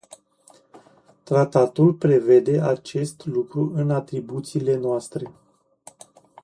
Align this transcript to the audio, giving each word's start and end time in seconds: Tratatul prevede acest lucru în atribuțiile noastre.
Tratatul 1.23 1.93
prevede 1.93 2.61
acest 2.61 3.25
lucru 3.25 3.71
în 3.75 3.89
atribuțiile 3.91 4.75
noastre. 4.75 5.31